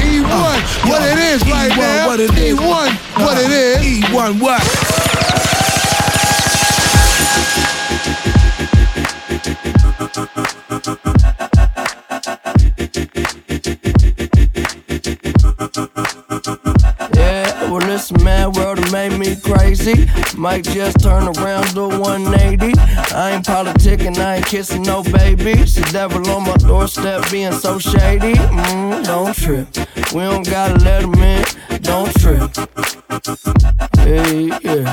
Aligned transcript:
E1, 0.00 0.24
uh, 0.24 0.88
what 0.88 1.02
it 1.02 1.18
is 1.18 1.42
E1, 1.42 1.50
right 1.50 1.76
now. 1.76 2.06
What 2.06 2.20
it 2.20 2.30
is. 2.36 2.58
E1, 2.58 2.62
uh, 2.62 3.24
what 3.24 3.38
it 3.38 3.50
is. 3.50 4.04
E1, 4.04 4.40
what? 4.40 5.33
Crazy. 19.42 20.06
Might 20.36 20.64
just 20.64 21.00
turn 21.00 21.28
around 21.36 21.66
to 21.74 21.88
180. 21.98 22.78
I 23.14 23.32
ain't 23.32 23.44
politicking, 23.44 24.16
I 24.18 24.36
ain't 24.36 24.46
kissing 24.46 24.82
no 24.82 25.02
babies. 25.02 25.74
The 25.74 25.88
devil 25.92 26.28
on 26.30 26.44
my 26.44 26.56
doorstep 26.56 27.30
being 27.30 27.52
so 27.52 27.78
shady. 27.78 28.34
Mm, 28.34 29.04
don't 29.04 29.34
trip. 29.34 29.68
We 30.12 30.20
don't 30.20 30.48
gotta 30.48 30.78
let 30.84 31.02
him 31.02 31.14
in. 31.14 31.44
Don't 31.82 32.12
trip. 32.16 32.50
Hey, 33.98 34.50
yeah. 34.62 34.92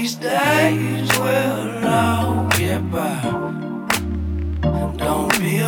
These 0.00 0.14
days 0.14 1.10
we'll 1.18 1.79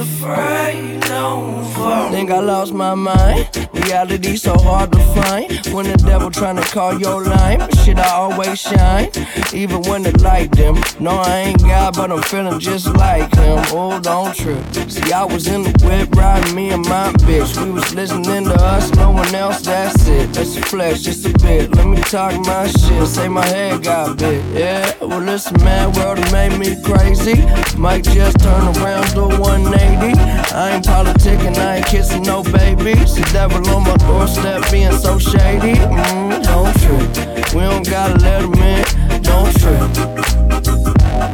afraid, 0.02 1.00
don't 1.02 1.64
fall. 1.74 2.10
Think 2.10 2.30
I 2.30 2.40
lost 2.40 2.72
my 2.72 2.94
mind. 2.94 3.48
Reality 3.72 4.36
so 4.36 4.54
hard 4.58 4.90
to 4.92 4.98
find. 5.14 5.48
When 5.74 5.86
the 5.86 5.96
devil 5.96 6.30
tryna 6.30 6.64
call 6.72 6.98
your 6.98 7.22
line, 7.24 7.60
shit, 7.82 7.98
I 7.98 8.10
always 8.10 8.58
shine. 8.58 9.10
Even 9.52 9.82
when 9.82 10.02
the 10.02 10.12
light 10.22 10.50
dim. 10.52 10.76
No, 10.98 11.12
I 11.12 11.36
ain't 11.46 11.60
God, 11.60 11.94
but 11.96 12.10
I'm 12.10 12.22
feeling 12.22 12.58
just 12.58 12.88
like 12.96 13.34
him. 13.34 13.58
Oh, 13.68 14.00
don't 14.00 14.34
trip. 14.34 14.62
See, 14.90 15.12
I 15.12 15.24
was 15.24 15.46
in 15.46 15.62
the 15.62 15.72
whip 15.86 16.10
riding 16.16 16.54
me 16.54 16.70
and 16.70 16.84
my 16.88 17.12
bitch. 17.24 17.50
We 17.64 17.70
was 17.70 17.94
listening 17.94 18.44
to 18.44 18.54
us, 18.54 18.90
no 18.94 19.10
one 19.10 19.34
else, 19.34 19.60
that's 19.62 20.08
it. 20.08 20.32
That's 20.32 20.56
a 20.56 20.62
flesh, 20.62 21.02
just 21.02 21.26
a 21.26 21.32
bit. 21.44 21.74
Let 21.76 21.86
me 21.86 22.00
talk 22.02 22.34
my 22.46 22.66
shit. 22.66 23.06
Say 23.06 23.28
my 23.28 23.46
head 23.46 23.84
got 23.84 24.18
big. 24.18 24.42
Yeah, 24.52 24.92
well, 25.00 25.20
listen, 25.20 25.62
man, 25.62 25.92
world 25.92 26.20
made 26.32 26.58
me 26.58 26.76
crazy. 26.82 27.36
Might 27.76 28.04
just 28.04 28.38
turn 28.40 28.64
around 28.76 29.16
a 29.16 29.26
180. 29.38 29.91
I 29.96 30.72
ain't 30.74 30.84
politicking, 30.84 31.56
I 31.58 31.76
ain't 31.76 31.86
kissing 31.86 32.22
no 32.22 32.42
babies. 32.42 33.14
The 33.14 33.28
devil 33.32 33.66
on 33.70 33.84
my 33.84 33.96
doorstep 33.96 34.70
being 34.70 34.92
so 34.92 35.18
shady. 35.18 35.74
Mm, 35.74 36.42
don't 36.42 36.74
trip. 36.80 37.54
We 37.54 37.60
don't 37.60 37.88
gotta 37.88 38.18
let 38.18 38.42
him 38.42 38.54
in. 38.54 38.84
Don't 39.22 39.52
trip. 39.58 39.80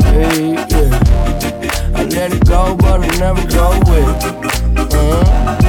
Hey, 0.03 0.55
yeah. 0.55 1.95
I 1.95 2.05
let 2.05 2.33
it 2.33 2.45
go, 2.47 2.77
but 2.77 3.01
I 3.01 3.19
never 3.19 3.47
go 3.49 3.79
with. 3.87 4.93
Uh-huh. 4.95 5.68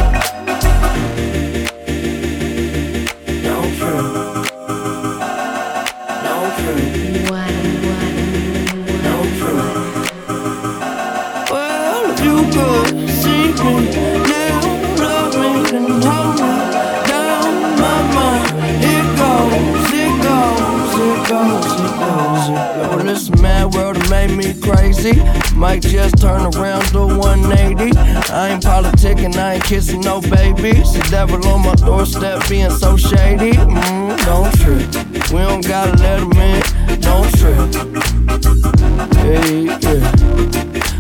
Might 25.60 25.82
just 25.82 26.18
turn 26.18 26.42
around 26.56 26.86
to 26.94 27.06
180. 27.18 27.98
I 28.32 28.50
ain't 28.52 28.64
politicking, 28.64 29.36
I 29.36 29.56
ain't 29.56 29.64
kissing 29.66 30.00
no 30.00 30.22
babies. 30.22 30.94
The 30.94 31.06
devil 31.12 31.46
on 31.48 31.66
my 31.66 31.76
doorstep 31.76 32.48
being 32.48 32.70
so 32.70 32.96
shady. 32.96 33.52
Mm, 33.52 34.18
don't 34.26 34.54
trip. 34.56 35.32
We 35.32 35.40
don't 35.40 35.68
gotta 35.68 36.02
let 36.02 36.22
him 36.22 36.32
in. 36.32 36.64
Don't 37.02 37.30
trip. 37.38 38.79
Hey, 39.00 39.64
yeah. 39.66 40.12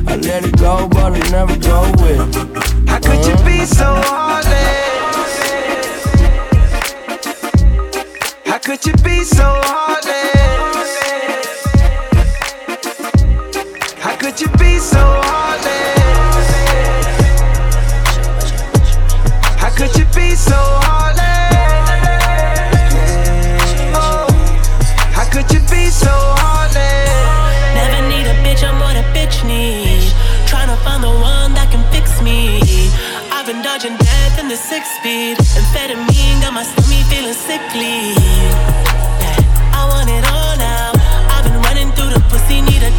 I 0.08 0.16
let 0.16 0.46
it 0.46 0.58
go, 0.58 0.88
but 0.88 1.14
I 1.14 1.20
never 1.30 1.58
go 1.58 1.92
with 2.02 2.20
it. 2.20 2.90
How 2.90 3.00
could 3.00 3.26
you 3.26 3.36
be 3.46 3.66
so 3.66 3.86
heartless? 4.06 4.56
How 8.46 8.58
could 8.60 8.86
you 8.86 8.94
be 9.04 9.24
so 9.24 9.44
heartless? 9.44 10.16
How 14.00 14.16
could 14.16 14.40
you 14.40 14.48
be 14.58 14.80
so 14.80 15.00
heartless? 15.00 15.59
Amphetamine 35.59 36.40
got 36.42 36.53
my 36.53 36.64
stomach 36.64 37.06
feeling 37.12 37.34
sickly. 37.34 38.16
I 39.75 39.84
want 39.92 40.09
it 40.09 40.24
all 40.31 40.56
now. 40.56 40.94
I've 41.34 41.44
been 41.44 41.59
running 41.68 41.92
through 41.92 42.12
the 42.16 42.22
pussy, 42.30 42.62
need 42.62 42.81
a 42.81 42.92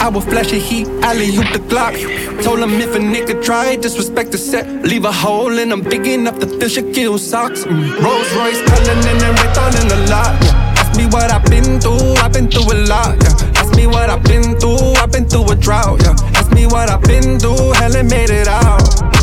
I 0.00 0.08
will 0.08 0.22
flash 0.22 0.50
heat, 0.50 0.88
alley 1.02 1.26
hoop 1.26 1.52
the 1.52 1.58
Glock. 1.68 1.94
Told 2.42 2.60
him 2.60 2.72
if 2.80 2.94
a 2.94 2.98
nigga 2.98 3.44
try 3.44 3.76
disrespect 3.76 4.32
the 4.32 4.38
set. 4.38 4.66
Leave 4.82 5.04
a 5.04 5.12
hole 5.12 5.58
and 5.58 5.70
I'm 5.70 5.82
big 5.82 6.06
enough 6.06 6.38
to 6.38 6.46
fill 6.46 6.70
Shaquille 6.70 7.18
socks. 7.18 7.64
Mm. 7.64 8.02
Rolls 8.02 8.32
Royce, 8.32 8.62
Cullen, 8.70 8.98
and 9.10 9.20
then 9.20 9.34
Raython 9.36 9.82
in 9.82 9.88
the 9.88 9.96
lot. 10.10 10.42
Yeah. 10.42 10.80
Ask 10.80 10.96
me 10.96 11.04
what 11.04 11.30
I've 11.30 11.44
been 11.44 11.78
through, 11.78 12.14
I've 12.16 12.32
been 12.32 12.50
through 12.50 12.72
a 12.72 12.76
lot. 12.88 13.16
Yeah. 13.22 13.60
Ask 13.60 13.76
me 13.76 13.86
what 13.86 14.08
I've 14.08 14.24
been 14.24 14.58
through, 14.58 14.94
I've 14.96 15.12
been 15.12 15.28
through 15.28 15.50
a 15.50 15.54
drought. 15.54 16.00
Yeah. 16.02 16.16
Ask 16.34 16.50
me 16.52 16.64
what 16.64 16.88
I've 16.88 17.02
been 17.02 17.38
through, 17.38 17.72
hell 17.72 17.94
and 17.94 18.08
made 18.08 18.30
it 18.30 18.48
out. 18.48 19.19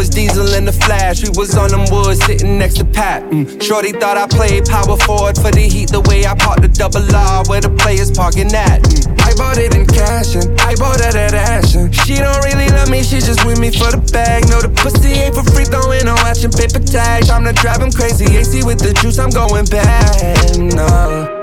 Was 0.00 0.08
Diesel 0.08 0.54
in 0.54 0.64
the 0.64 0.72
Flash, 0.72 1.22
we 1.22 1.28
was 1.36 1.54
on 1.58 1.68
them 1.68 1.84
woods 1.92 2.24
sitting 2.24 2.56
next 2.56 2.78
to 2.78 2.86
Pat. 2.86 3.22
Mm. 3.24 3.60
Shorty 3.60 3.92
thought 3.92 4.16
I 4.16 4.26
played 4.26 4.64
power 4.64 4.96
forward 4.96 5.36
for 5.36 5.50
the 5.52 5.60
heat, 5.60 5.90
the 5.90 6.00
way 6.08 6.24
I 6.24 6.34
parked 6.34 6.62
the 6.62 6.68
double 6.68 7.04
R 7.14 7.44
where 7.52 7.60
the 7.60 7.68
players 7.68 8.10
parking 8.10 8.48
at. 8.54 8.80
Mm. 8.80 9.20
I 9.20 9.34
bought 9.36 9.58
it 9.58 9.76
in 9.76 9.84
cash 9.84 10.36
and 10.36 10.58
I 10.62 10.74
bought 10.76 11.04
it 11.04 11.14
at 11.14 11.34
Ashton. 11.34 11.92
She 11.92 12.16
don't 12.16 12.42
really 12.48 12.70
love 12.72 12.88
me, 12.88 13.02
she 13.02 13.20
just 13.20 13.44
with 13.44 13.60
me 13.60 13.68
for 13.68 13.92
the 13.92 14.00
bag. 14.10 14.48
No, 14.48 14.62
the 14.64 14.72
pussy 14.72 15.20
ain't 15.20 15.34
for 15.34 15.44
free, 15.52 15.68
throwing 15.68 16.06
no 16.06 16.16
action 16.24 16.50
paper 16.50 16.80
tag. 16.80 17.28
I'm 17.28 17.44
to 17.44 17.52
drive 17.52 17.82
him 17.82 17.92
crazy, 17.92 18.24
AC 18.24 18.64
with 18.64 18.80
the 18.80 18.96
juice, 19.04 19.18
I'm 19.18 19.28
going 19.28 19.66
back. 19.66 20.56
No. 20.56 21.39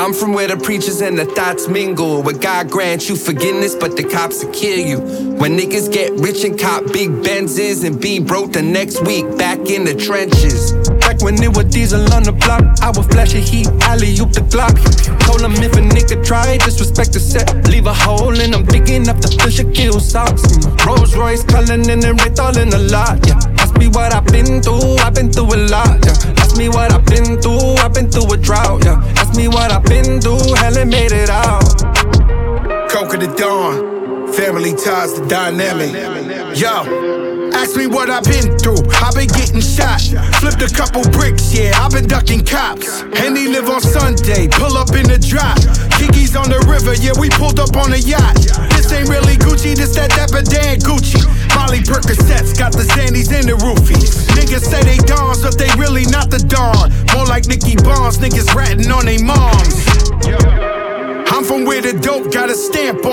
I'm 0.00 0.14
from 0.14 0.32
where 0.32 0.48
the 0.48 0.56
preachers 0.56 1.02
and 1.02 1.18
the 1.18 1.26
thoughts 1.26 1.68
mingle. 1.68 2.22
Where 2.22 2.34
God 2.34 2.70
grants 2.70 3.10
you 3.10 3.16
forgiveness, 3.16 3.74
but 3.74 3.98
the 3.98 4.02
cops 4.02 4.42
will 4.42 4.50
kill 4.50 4.78
you. 4.78 4.98
When 5.36 5.58
niggas 5.58 5.92
get 5.92 6.12
rich 6.12 6.42
and 6.42 6.58
cop 6.58 6.84
big 6.90 7.10
Benzes 7.20 7.84
and 7.84 8.00
be 8.00 8.18
broke 8.18 8.54
the 8.54 8.62
next 8.62 9.04
week, 9.04 9.26
back 9.36 9.58
in 9.68 9.84
the 9.84 9.94
trenches. 9.94 10.72
Back 11.00 11.20
when 11.20 11.34
it 11.42 11.54
was 11.54 11.66
diesel 11.66 12.00
on 12.14 12.22
the 12.22 12.32
block, 12.32 12.62
I 12.80 12.88
would 12.96 13.12
flash 13.12 13.34
a 13.34 13.40
heat, 13.40 13.68
alley 13.82 14.16
oop 14.18 14.32
the 14.32 14.40
Glock. 14.48 14.72
Told 15.20 15.42
him 15.42 15.52
if 15.62 15.74
a 15.74 15.84
nigga 15.84 16.24
try, 16.24 16.56
disrespect 16.56 17.12
the 17.12 17.20
set, 17.20 17.68
leave 17.68 17.84
a 17.84 17.92
hole 17.92 18.40
in 18.40 18.54
him 18.54 18.64
big 18.64 18.88
enough 18.88 19.20
to 19.20 19.28
fish 19.44 19.60
kill 19.74 20.00
socks. 20.00 20.48
Rolls 20.86 21.14
Royce, 21.14 21.44
Cullen 21.44 21.90
and 21.90 22.04
in 22.04 22.16
the 22.70 22.88
lot, 22.90 23.20
yeah. 23.28 23.49
Ask 23.70 23.78
me 23.78 23.86
what 23.86 24.12
I've 24.12 24.26
been 24.26 24.60
through, 24.60 24.96
I've 24.96 25.14
been 25.14 25.30
through 25.30 25.54
a 25.54 25.58
lot, 25.70 26.04
yeah. 26.04 26.42
Ask 26.42 26.56
me 26.56 26.68
what 26.68 26.90
I've 26.92 27.04
been 27.04 27.40
through, 27.40 27.78
I've 27.78 27.94
been 27.94 28.10
through 28.10 28.32
a 28.32 28.36
drought, 28.36 28.84
yeah. 28.84 29.00
Ask 29.14 29.36
me 29.36 29.46
what 29.46 29.70
I've 29.70 29.84
been 29.84 30.20
through, 30.20 30.42
hell, 30.58 30.84
made 30.84 31.12
it 31.12 31.30
out. 31.30 31.62
Coke 32.90 33.14
of 33.14 33.20
the 33.20 33.32
dawn, 33.38 34.32
family 34.32 34.72
ties, 34.72 35.14
the 35.14 35.24
dynamic. 35.28 35.94
Yo, 36.58 36.82
ask 37.54 37.76
me 37.76 37.86
what 37.86 38.10
I've 38.10 38.24
been 38.24 38.58
through. 38.58 38.82
I've 38.98 39.14
been 39.14 39.30
getting 39.30 39.62
shot, 39.62 40.02
flipped 40.42 40.66
a 40.66 40.74
couple 40.74 41.08
bricks, 41.12 41.54
yeah. 41.54 41.70
I've 41.78 41.92
been 41.92 42.08
ducking 42.08 42.44
cops. 42.44 43.02
And 43.22 43.38
live 43.38 43.70
on 43.70 43.80
Sunday, 43.80 44.48
pull 44.48 44.76
up 44.76 44.90
in 44.98 45.06
the 45.06 45.18
drop. 45.18 45.62
Kiki's 45.94 46.34
on 46.34 46.50
the 46.50 46.58
river, 46.66 46.94
yeah, 46.98 47.14
we 47.20 47.30
pulled 47.30 47.60
up 47.60 47.76
on 47.76 47.92
a 47.92 48.02
yacht. 48.02 48.34
This 48.74 48.90
ain't 48.90 49.08
really 49.08 49.36
Gucci, 49.36 49.76
this 49.76 49.94
that 49.94 50.10
Dapper 50.10 50.42
Dan 50.42 50.80
Gucci. 50.80 51.22
Molly 51.54 51.80
Percocets 51.80 52.56
got 52.56 52.72
the 52.72 52.84
Xannies 52.94 53.28
in 53.30 53.46
the 53.46 53.56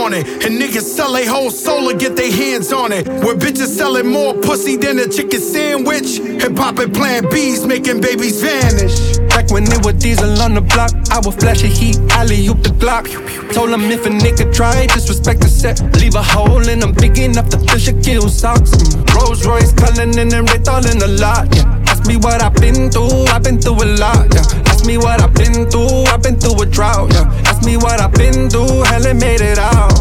on 0.08 0.14
it. 0.14 0.46
And 0.46 0.56
niggas 0.62 0.88
sell 0.96 1.16
a 1.18 1.26
whole 1.26 1.52
soul 1.52 1.90
to 1.90 1.98
get 1.98 2.16
their 2.16 2.32
hands 2.32 2.72
on 2.72 2.92
it. 2.92 3.08
Where 3.08 3.36
bitches 3.36 3.68
selling 3.68 4.08
more 4.08 4.34
pussy 4.34 4.78
than 4.78 5.00
a 5.00 5.08
chicken 5.08 5.42
sandwich. 5.42 6.20
Hip 6.42 6.56
hop 6.58 6.80
and 6.80 6.94
plan 6.94 7.30
B's 7.30 7.66
making 7.66 8.00
babies 8.00 8.42
vanish. 8.42 9.18
Back 9.36 9.52
when 9.52 9.64
it 9.64 9.86
was 9.86 9.96
diesel 9.96 10.42
on 10.42 10.54
the 10.56 10.62
block, 10.62 10.92
I 11.12 11.20
would 11.24 11.38
flash 11.40 11.62
a 11.64 11.68
heat, 11.68 11.98
alley 12.12 12.48
oop 12.48 12.64
the 12.64 12.72
block. 12.72 13.06
Told 13.54 13.70
him 13.70 13.84
if 13.92 14.06
a 14.06 14.10
nigga 14.10 14.54
try, 14.54 14.88
disrespect 14.88 15.42
the 15.42 15.50
set, 15.50 15.82
leave 16.00 16.16
a 16.16 16.24
hole 16.24 16.68
in 16.68 16.82
him 16.82 16.94
big 16.94 17.20
enough 17.20 17.50
to 17.50 17.60
fish 17.70 17.88
a 17.88 17.94
kill 17.94 18.30
socks. 18.30 18.72
Rolls 19.14 19.46
Royce, 19.46 19.74
Cullen 19.74 20.18
and 20.18 20.32
Wraith 20.50 20.68
all 20.70 20.86
in 20.88 21.00
the 21.00 21.08
lot. 21.20 21.54
Yeah. 21.54 21.84
Ask 21.88 22.08
me 22.08 22.16
what 22.16 22.42
I've 22.42 22.56
been 22.56 22.90
through, 22.90 23.28
I've 23.28 23.44
been 23.44 23.60
through 23.60 23.84
a 23.84 23.88
lot. 24.00 24.34
Yeah. 24.34 24.67
Me 24.88 24.98
what 24.98 25.22
I've 25.22 25.34
been 25.34 25.70
through, 25.70 26.06
I've 26.06 26.24
been 26.24 26.40
through 26.40 26.62
a 26.62 26.66
drought. 26.66 27.12
Yeah. 27.12 27.30
Ask 27.46 27.66
me 27.66 27.76
what 27.76 28.00
I've 28.00 28.14
been 28.14 28.50
through, 28.50 28.84
hell, 28.84 29.06
it 29.06 29.16
made 29.16 29.42
it 29.42 29.60
out. 29.60 29.92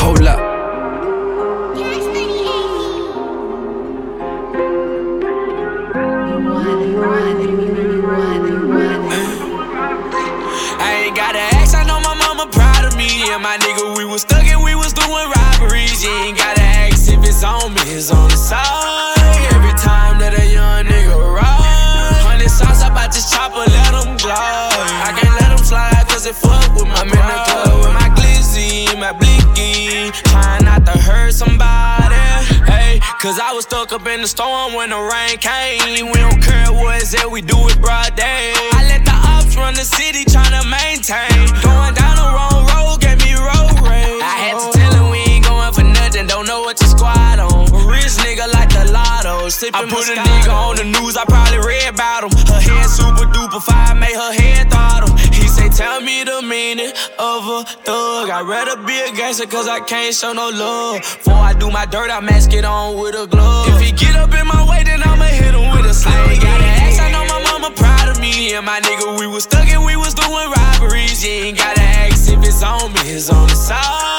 Hold 0.00 0.22
up. 0.22 0.40
I 10.80 11.04
ain't 11.04 11.14
gotta 11.14 11.38
ask, 11.38 11.76
I 11.76 11.84
know 11.86 12.00
my 12.00 12.14
mama 12.14 12.50
proud 12.50 12.84
of 12.84 12.96
me. 12.96 13.30
And 13.30 13.40
my 13.40 13.56
nigga, 13.58 13.96
we 13.96 14.04
was 14.04 14.22
stuck 14.22 14.44
and 14.44 14.60
we 14.60 14.74
was 14.74 14.92
doing 14.92 15.30
robberies. 15.36 16.02
You 16.02 16.10
ain't 16.10 16.36
gotta 16.36 16.62
ask 16.62 17.08
if 17.12 17.22
it's 17.22 17.44
on 17.44 17.72
me, 17.72 17.80
it's 17.82 18.10
on 18.10 18.28
the 18.28 18.36
side. 18.36 18.95
Slide, 26.32 26.66
fuck 26.66 26.74
with 26.74 26.88
my 26.88 26.94
I'm 26.94 27.08
in 27.08 27.14
the 27.14 27.38
club 27.46 27.84
with 27.84 27.94
my 27.94 28.08
glizzy, 28.16 28.86
my 28.98 29.12
blicky. 29.12 30.10
Trying 30.30 30.64
not 30.64 30.84
to 30.86 30.92
hurt 30.98 31.32
somebody. 31.32 32.14
Hey, 32.66 33.00
cause 33.20 33.38
I 33.38 33.52
was 33.52 33.64
stuck 33.64 33.92
up 33.92 34.06
in 34.06 34.22
the 34.22 34.28
storm 34.28 34.74
when 34.74 34.90
the 34.90 34.98
rain 34.98 35.38
came. 35.38 36.06
We 36.06 36.18
don't 36.18 36.42
care 36.42 36.72
what 36.72 37.02
at, 37.14 37.30
we 37.30 37.42
do 37.42 37.56
it 37.68 37.80
broad 37.80 38.14
day. 38.16 38.52
I 38.72 38.86
let 38.88 39.04
the 39.04 39.14
ops 39.14 39.56
run 39.56 39.74
the 39.74 39.84
city, 39.84 40.24
tryna 40.24 40.66
maintain. 40.66 41.46
Going 41.62 41.94
down 41.94 42.16
the 42.18 42.28
wrong 42.34 42.66
road, 42.74 43.00
get 43.00 43.18
me 43.22 43.34
road 43.34 43.78
rage. 43.86 44.22
I 44.22 44.34
had 44.50 44.56
to 44.58 44.78
tell 44.78 44.92
him 44.94 45.10
we 45.10 45.18
ain't 45.18 45.44
going 45.44 45.72
for 45.72 45.84
nothing, 45.84 46.26
don't 46.26 46.46
know 46.46 46.62
what 46.62 46.75
to 46.75 46.75
squad 47.06 47.38
on. 47.38 47.86
Rich 47.86 48.18
nigga 48.24 48.52
like 48.52 48.70
the 48.70 48.90
lotto, 48.90 49.46
sippin' 49.48 49.74
I 49.74 49.82
put 49.86 50.08
a 50.08 50.16
nigga 50.18 50.52
on 50.52 50.76
the 50.76 50.84
news, 50.84 51.16
I 51.16 51.24
probably 51.24 51.58
read 51.58 51.88
about 51.88 52.24
him. 52.24 52.30
Her 52.46 52.60
head 52.60 52.88
super 52.90 53.26
duper 53.30 53.62
fire, 53.62 53.94
made 53.94 54.14
her 54.14 54.32
head 54.32 54.70
throttle. 54.70 55.14
He 55.32 55.46
say, 55.48 55.68
tell 55.68 56.00
me 56.00 56.24
the 56.24 56.42
meaning 56.42 56.92
of 57.18 57.46
a 57.46 57.64
thug. 57.86 58.30
I'd 58.30 58.46
rather 58.46 58.76
be 58.82 58.98
a 59.00 59.12
gangster 59.14 59.46
cause 59.46 59.68
I 59.68 59.80
can't 59.80 60.14
show 60.14 60.32
no 60.32 60.48
love. 60.50 61.00
Before 61.00 61.34
I 61.34 61.52
do 61.52 61.70
my 61.70 61.86
dirt, 61.86 62.10
I 62.10 62.20
mask 62.20 62.52
it 62.52 62.64
on 62.64 62.98
with 62.98 63.14
a 63.14 63.26
glove. 63.26 63.68
If 63.68 63.80
he 63.80 63.92
get 63.92 64.16
up 64.16 64.34
in 64.34 64.46
my 64.46 64.62
way, 64.68 64.82
then 64.82 65.02
I'ma 65.02 65.24
hit 65.24 65.54
him 65.54 65.70
with 65.74 65.86
a 65.86 65.94
slug. 65.94 66.30
Ain't 66.30 66.42
gotta 66.42 66.64
ask, 66.64 67.00
I 67.00 67.10
know 67.12 67.24
my 67.26 67.40
mama 67.50 67.70
proud 67.74 68.08
of 68.08 68.20
me. 68.20 68.54
And 68.54 68.66
my 68.66 68.80
nigga, 68.80 69.18
we 69.18 69.26
was 69.26 69.44
stuck 69.44 69.68
and 69.68 69.84
we 69.84 69.96
was 69.96 70.14
doing 70.14 70.48
robberies. 70.50 71.24
You 71.24 71.30
ain't 71.30 71.58
gotta 71.58 71.80
ask 71.80 72.30
if 72.30 72.42
it's 72.42 72.62
on 72.62 72.92
me, 72.92 73.00
it's 73.14 73.30
on 73.30 73.46
the 73.48 73.54
side. 73.54 74.15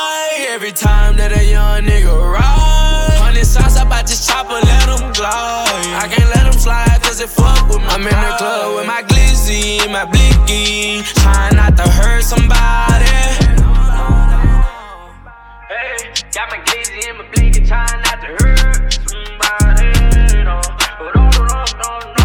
Every 0.57 0.71
time 0.71 1.17
that 1.17 1.31
a 1.37 1.45
young 1.45 1.85
nigga 1.85 2.09
ride, 2.09 2.41
hundred 3.21 3.45
sauce 3.45 3.77
up 3.77 3.91
out 3.91 4.07
this 4.07 4.25
chopper, 4.25 4.57
let 4.57 4.89
him 4.89 5.13
glide. 5.13 5.69
I 6.01 6.09
can't 6.09 6.27
let 6.33 6.47
him 6.47 6.59
slide 6.59 6.97
cause 7.03 7.21
it 7.21 7.29
fuck 7.29 7.69
with 7.69 7.77
my 7.77 7.93
I'm 7.93 8.01
in 8.01 8.09
the 8.09 8.33
club 8.41 8.75
with 8.77 8.87
my 8.87 9.03
glizzy, 9.03 9.85
my 9.93 10.05
blicky. 10.09 11.03
Trying 11.21 11.57
not 11.57 11.77
to 11.77 11.83
hurt 11.83 12.23
somebody. 12.23 13.05
Hey, 15.69 16.09
got 16.33 16.49
my 16.49 16.57
glizzy 16.65 17.05
and 17.05 17.19
my 17.19 17.29
blicky, 17.29 17.61
trying 17.61 18.01
not 18.01 18.17
to 18.17 18.29
hurt 18.41 18.97
somebody. 18.97 19.93
No, 20.41 20.57
no, 21.13 21.21
no, 21.21 21.29
no, 21.53 21.69
no, 21.85 22.16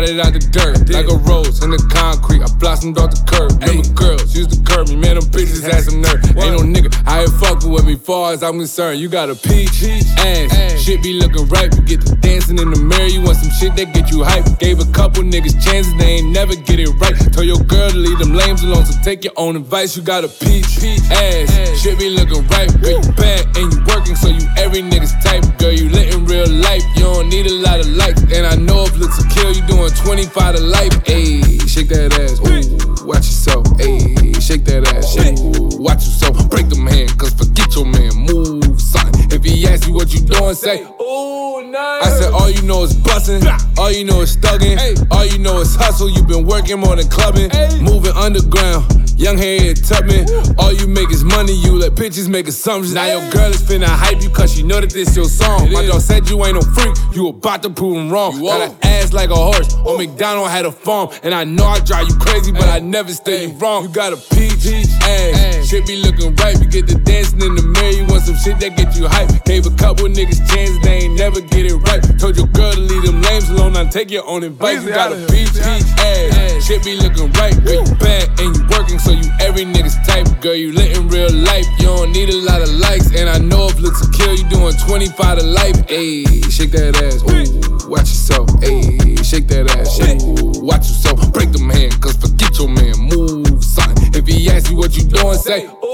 got, 0.00 0.08
it 0.08 0.20
out 0.20 0.32
the 0.32 0.38
dirt. 0.38 0.90
Like 0.94 1.10
a 1.10 1.16
rose 1.26 1.62
in 1.62 1.70
the 1.70 1.82
concrete, 1.90 2.42
I 2.42 2.46
blossomed 2.58 2.98
off 2.98 3.10
the 3.10 3.22
curb. 3.26 3.50
Remember 3.58 3.88
girls 3.94 4.34
used 4.34 4.54
to 4.54 4.60
curb 4.62 4.88
me, 4.88 4.96
man, 4.96 5.18
them 5.18 5.26
bitches 5.26 5.62
had 5.62 5.82
some 5.82 6.00
nerve. 6.00 6.22
Ain't 6.38 6.54
no 6.54 6.62
nigga 6.62 6.94
I 7.06 7.22
ain't 7.22 7.34
fucking 7.42 7.70
with 7.70 7.84
me, 7.84 7.96
far 7.96 8.32
as 8.32 8.42
I'm 8.42 8.58
concerned. 8.58 9.00
You 9.00 9.08
got 9.08 9.30
a 9.30 9.34
peach, 9.34 9.82
ass, 9.82 10.78
shit 10.78 11.02
be 11.02 11.18
looking 11.18 11.48
right. 11.48 11.66
You 11.74 11.82
get 11.82 12.02
to 12.06 12.14
dancing 12.16 12.58
in 12.58 12.70
the 12.70 12.78
mirror, 12.78 13.10
you 13.10 13.22
want 13.22 13.38
some 13.38 13.50
shit 13.50 13.74
that 13.74 13.92
get 13.94 14.10
you 14.10 14.22
hype. 14.22 14.46
Gave 14.58 14.78
a 14.78 14.86
couple 14.92 15.22
niggas 15.22 15.58
chances, 15.58 15.90
they 15.98 16.22
ain't 16.22 16.30
never 16.30 16.54
get 16.54 16.78
it 16.78 16.90
right. 17.02 17.16
Told 17.32 17.46
your 17.46 17.62
girl 17.66 17.90
to 17.90 17.96
leave 17.96 18.18
them 18.18 18.34
lames 18.34 18.62
alone, 18.62 18.86
so 18.86 18.94
take 19.02 19.24
your 19.24 19.34
own 19.36 19.56
advice. 19.56 19.96
You 19.96 20.02
got 20.02 20.22
a 20.22 20.28
peach, 20.28 20.78
ass, 21.10 21.50
shit 21.80 21.98
be 21.98 22.10
looking 22.10 22.46
right. 22.54 22.70
Girl, 22.78 23.02
you 23.02 23.12
bad 23.18 23.50
and 23.58 23.72
you 23.72 23.82
working, 23.90 24.14
so 24.14 24.28
you 24.28 24.46
every 24.56 24.82
nigga's 24.82 25.14
type. 25.24 25.42
Girl, 25.58 25.72
you 25.72 25.90
lit 25.90 26.14
in 26.14 26.24
real 26.26 26.48
life, 26.48 26.84
you 26.94 27.02
don't 27.02 27.28
need 27.28 27.46
a 27.46 27.56
lot 27.66 27.80
of 27.80 27.88
likes. 27.88 28.22
And 28.30 28.46
I 28.46 28.54
know 28.54 28.84
if 28.84 28.94
looks 28.96 29.18
will 29.18 29.30
kill, 29.30 29.50
you 29.50 29.66
doing 29.66 29.87
25 29.90 30.56
to 30.56 30.62
life. 30.62 30.92
Ayy, 31.04 31.68
shake 31.68 31.88
that 31.88 32.12
ass, 32.18 32.38
ooh, 32.40 33.06
watch 33.06 33.26
yourself. 33.26 33.64
Ayy, 33.78 34.40
shake 34.42 34.64
that 34.64 34.86
ass, 34.94 35.12
shake, 35.12 35.38
ooh, 35.38 35.82
watch 35.82 36.04
yourself. 36.04 36.48
Break 36.50 36.68
them 36.68 36.86
hands, 36.86 37.12
cause 37.14 37.32
forget 37.34 37.74
your 37.74 37.86
man, 37.86 38.12
move, 38.14 38.80
son. 38.80 39.10
If 39.30 39.44
he 39.44 39.66
asks 39.66 39.86
you 39.86 39.94
what 39.94 40.12
you 40.12 40.20
doing, 40.20 40.54
say, 40.54 40.86
ooh, 41.08 41.70
nice. 41.70 42.06
I 42.06 42.10
said, 42.10 42.32
all 42.32 42.50
you 42.50 42.62
know 42.62 42.82
is 42.82 42.94
bustin', 42.94 43.42
all 43.78 43.90
you 43.90 44.04
know 44.04 44.20
is 44.20 44.36
thuggin', 44.36 45.10
all 45.10 45.24
you 45.24 45.38
know 45.38 45.60
is 45.60 45.74
hustle. 45.74 46.10
You 46.10 46.22
been 46.22 46.46
working 46.46 46.78
more 46.78 46.96
than 46.96 47.08
clubbing, 47.08 47.50
moving 47.82 48.12
underground. 48.12 48.84
Young 49.18 49.36
Harriet 49.36 49.82
Tubman, 49.82 50.28
all 50.58 50.72
you 50.72 50.86
make 50.86 51.10
is 51.10 51.24
money, 51.24 51.52
you 51.52 51.72
let 51.72 51.96
bitches 51.96 52.28
make 52.28 52.46
assumptions. 52.46 52.94
Now 52.94 53.06
your 53.06 53.30
girl 53.32 53.50
is 53.50 53.60
finna 53.60 53.86
hype 53.86 54.22
you 54.22 54.30
cause 54.30 54.54
she 54.54 54.62
know 54.62 54.80
that 54.80 54.90
this 54.90 55.16
your 55.16 55.24
song. 55.24 55.72
My 55.72 55.84
dog 55.84 56.02
said 56.02 56.30
you 56.30 56.44
ain't 56.44 56.54
no 56.54 56.60
freak, 56.60 56.94
you 57.12 57.26
about 57.26 57.64
to 57.64 57.70
prove 57.70 57.96
him 57.96 58.10
wrong. 58.10 58.40
Got 58.40 58.70
an 58.70 58.76
ass 58.84 59.12
like 59.12 59.30
a 59.30 59.34
horse, 59.34 59.74
on 59.74 59.98
McDonald 59.98 60.48
had 60.50 60.66
a 60.66 60.70
farm. 60.70 61.10
And 61.24 61.34
I 61.34 61.42
know 61.42 61.64
I 61.64 61.80
drive 61.80 62.08
you 62.08 62.14
crazy, 62.16 62.52
but 62.52 62.68
I 62.68 62.78
never 62.78 63.12
steer 63.12 63.48
you 63.48 63.54
wrong. 63.54 63.82
You 63.82 63.88
got 63.88 64.12
a 64.12 64.16
peach 64.16 64.64
ass, 65.02 65.68
shit 65.68 65.84
be 65.84 65.96
looking 65.96 66.36
right. 66.36 66.56
You 66.60 66.68
get 66.68 66.86
the 66.86 66.94
dancing 66.94 67.42
in 67.42 67.56
the 67.56 67.62
mirror, 67.62 67.90
you 67.90 68.06
want 68.06 68.22
some 68.22 68.36
shit 68.36 68.60
that 68.60 68.76
get 68.76 68.94
you 68.96 69.08
hype. 69.08 69.44
Gave 69.44 69.66
a 69.66 69.70
couple 69.70 70.06
niggas 70.06 70.46
chances, 70.48 70.78
they 70.82 70.97
ain't 70.98 71.14
never 71.14 71.40
get 71.40 71.66
it 71.66 71.76
right. 71.88 72.02
Told 72.18 72.36
your 72.36 72.46
girl 72.48 72.72
to 72.72 72.80
leave 72.80 73.04
them 73.04 73.22
lames 73.22 73.48
alone, 73.50 73.72
now 73.74 73.88
take 73.88 74.10
your 74.10 74.26
own 74.26 74.42
advice. 74.42 74.82
You 74.82 74.90
got 74.90 75.12
a 75.12 75.16
peach 75.30 75.54
ass, 75.58 76.66
shit 76.66 76.84
be 76.84 76.96
looking 76.96 77.30
right. 77.32 77.54
Girl, 77.64 77.84
you 77.86 77.94
bad 77.96 78.28
and 78.40 78.56
you 78.56 78.62
working, 78.70 78.98
so 78.98 79.12
you 79.12 79.28
every 79.40 79.64
nigga's 79.64 79.96
type. 80.06 80.26
Girl, 80.40 80.54
you 80.54 80.72
lit 80.72 80.96
in 80.96 81.08
real 81.08 81.32
life, 81.32 81.66
you 81.78 81.86
don't 81.86 82.12
need 82.12 82.30
a 82.30 82.36
lot 82.42 82.62
of 82.62 82.70
likes. 82.70 83.14
And 83.14 83.28
I 83.28 83.38
know 83.38 83.68
if 83.68 83.78
looks 83.80 84.00
will 84.00 84.12
kill, 84.12 84.34
you 84.34 84.48
doing 84.48 84.74
25 84.86 85.38
to 85.38 85.44
life. 85.44 85.76
Ayy, 85.86 86.50
shake 86.50 86.72
that 86.72 86.96
ass, 87.02 87.22
ooh, 87.22 87.88
watch 87.88 88.08
yourself. 88.08 88.48
Ayy, 88.62 89.24
shake 89.24 89.48
that 89.48 89.70
ass, 89.78 89.98
ooh, 90.00 90.64
watch 90.64 90.88
yourself. 90.88 91.32
Break 91.32 91.52
them 91.52 91.68
hands, 91.70 91.96
cause 91.96 92.16
forget 92.16 92.58
your 92.58 92.68
man, 92.68 92.96
move, 92.98 93.62
son. 93.62 93.92
If 94.14 94.26
he 94.26 94.50
asks 94.50 94.70
you 94.70 94.76
what 94.76 94.96
you 94.96 95.04
doing, 95.04 95.38
say, 95.38 95.66
ooh, 95.66 95.87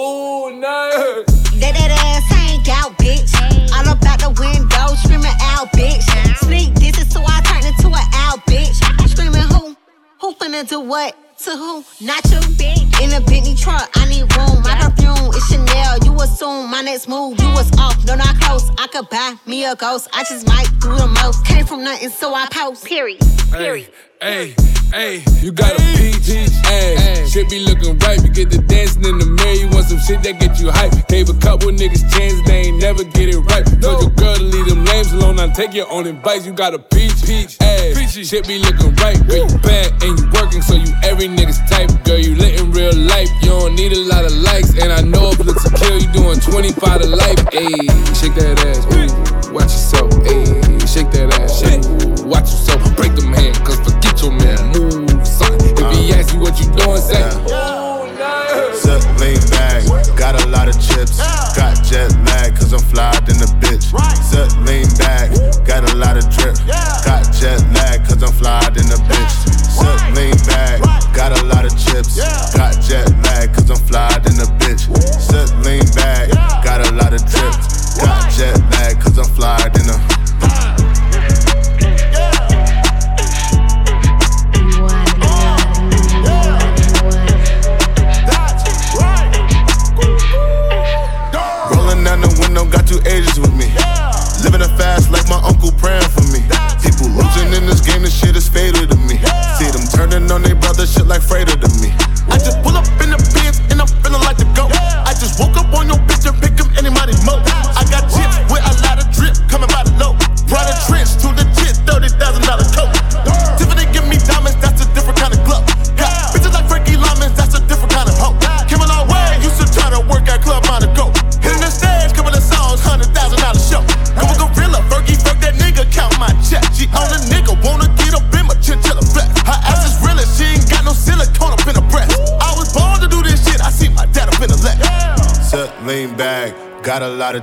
what? 10.95 11.17
To 11.39 11.51
who? 11.51 11.85
Not 12.01 12.23
you, 12.31 12.39
bitch. 12.55 13.03
In 13.03 13.11
a 13.15 13.21
Bentley 13.27 13.57
truck, 13.57 13.91
I 13.97 14.07
need 14.09 14.31
room. 14.37 14.63
My 14.63 14.77
perfume 14.79 15.35
is 15.35 15.45
Chanel. 15.49 15.99
You 16.05 16.15
assume 16.23 16.71
my 16.71 16.83
next 16.83 17.09
move. 17.09 17.41
You 17.41 17.49
was 17.49 17.69
off, 17.81 17.99
no, 18.07 18.15
not 18.15 18.39
close. 18.41 18.71
I 18.79 18.87
could 18.87 19.09
buy 19.09 19.35
me 19.45 19.65
a 19.65 19.75
ghost. 19.75 20.09
I 20.13 20.23
just 20.23 20.47
might 20.47 20.71
do 20.79 20.95
the 20.95 21.09
most. 21.09 21.45
Came 21.47 21.67
from 21.67 21.83
nothing, 21.83 22.11
so 22.11 22.33
I 22.33 22.47
post. 22.49 22.85
Period. 22.85 23.19
Period. 23.51 23.89
Hey, 23.89 24.14
hey, 24.25 24.55
hey, 24.93 25.23
you 25.43 25.53
got 25.53 25.73
a 25.73 25.83
peach 26.01 26.33
ass. 26.65 27.31
Shit 27.31 27.51
be 27.51 27.61
looking 27.61 27.99
right. 27.99 28.21
You 28.23 28.31
get 28.33 28.49
the 28.51 28.59
dancing 28.59 29.05
in 29.05 29.19
the 29.19 29.27
mirror. 29.27 29.53
You 29.53 29.69
want 29.69 29.85
some 29.85 30.01
shit 30.01 30.23
that 30.25 30.41
get 30.41 30.59
you 30.59 30.71
hype. 30.73 30.93
Gave 31.09 31.29
a 31.29 31.35
couple 31.35 31.69
niggas 31.69 32.09
chances, 32.09 32.43
they 32.45 32.73
ain't 32.73 32.81
never 32.81 33.05
get 33.05 33.29
it 33.29 33.39
right. 33.53 33.65
Told 33.83 34.01
your 34.01 34.11
girl 34.17 34.35
to 34.37 34.43
leave 34.43 34.67
them 34.67 34.83
names 34.85 35.13
alone. 35.13 35.37
Now 35.37 35.53
take 35.53 35.75
your 35.75 35.91
own 35.93 36.07
advice. 36.07 36.47
You 36.47 36.53
got 36.53 36.73
a 36.73 36.79
peach, 36.79 37.21
peach 37.27 37.61
ass. 37.61 38.17
Shit 38.17 38.49
be 38.49 38.59
looking 38.59 38.95
right. 38.97 39.21
Girl, 39.29 39.45
you 39.45 39.59
bad 39.61 39.93
and 40.03 40.19
you 40.19 40.27
working, 40.33 40.63
so 40.63 40.75
you 40.75 40.89
every 41.05 41.29
nigga's 41.29 41.61
type. 41.69 41.93
Girl, 42.05 42.19
you 42.19 42.35
lit 42.35 42.61
in 42.61 42.73
real 42.73 42.97
life. 42.97 43.29
You 43.43 43.51
don't 43.51 43.75
need 43.75 43.93
a 43.93 44.01
lot 44.09 44.25
of 44.25 44.33
likes. 44.33 44.73
And 44.81 44.93
I 44.93 45.03
know 45.03 45.37
if 45.37 45.39
looks 45.45 45.69
will 45.69 45.77
kill, 45.77 46.01
you 46.01 46.09
doing 46.13 46.41
25 46.41 47.03
to 47.03 47.09
life. 47.09 47.41
Ayy, 47.53 47.93
shake 48.17 48.35
that 48.41 48.57
ass. 48.73 48.74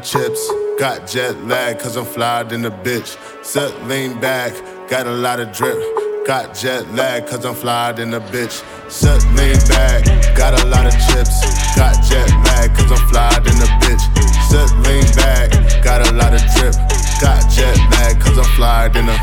Chips. 0.04 0.52
Got 0.80 1.08
jet 1.08 1.38
lag, 1.46 1.80
cause 1.80 1.96
I'm 1.96 2.06
flyed 2.06 2.52
in 2.52 2.62
the 2.62 2.72
bitch. 2.72 3.18
Set, 3.44 3.72
lean 3.88 4.20
back, 4.20 4.54
got 4.90 5.06
a 5.06 5.12
lot 5.12 5.40
of 5.40 5.52
drip. 5.52 5.78
Got 6.26 6.56
jet 6.56 6.90
lag, 6.94 7.28
cause 7.28 7.46
I'm 7.46 7.56
flyed 7.56 8.00
in 8.00 8.12
the 8.12 8.20
bitch. 8.20 8.64
Set, 8.90 9.22
lean 9.38 9.58
back, 9.70 10.06
got 10.36 10.60
a 10.60 10.66
lot 10.68 10.86
of 10.86 10.94
chips. 10.94 11.42
Got 11.76 11.94
jet 12.04 12.30
lag, 12.46 12.74
cause 12.76 12.92
I'm 12.92 13.08
flyed 13.10 13.46
in 13.46 13.58
the 13.62 13.70
bitch. 13.82 14.04
Set, 14.50 14.70
lean 14.86 15.06
back, 15.16 15.52
got 15.84 16.08
a 16.08 16.12
lot 16.14 16.34
of 16.34 16.42
drip. 16.56 16.74
Got 17.22 17.50
jet 17.52 17.78
lag, 17.92 18.20
cause 18.20 18.38
I'm 18.38 18.46
flyed 18.56 18.96
in 18.96 19.06
the. 19.06 19.18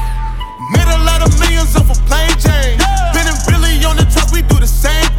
Made 0.73 0.89
a 0.89 1.03
lot 1.05 1.23
of 1.27 1.39
millions 1.41 1.75
off 1.75 1.91
a 1.91 1.99
plane 2.07 2.31
change. 2.39 2.79
Been 3.15 3.27
and 3.27 3.39
Billy 3.47 3.85
on 3.85 3.97
the 3.97 4.07
truck, 4.13 4.31
we 4.31 4.43
do 4.43 4.61
the 4.61 4.67
same 4.67 5.18